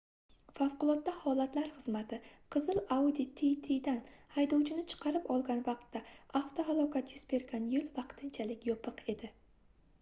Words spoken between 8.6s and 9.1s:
yopiq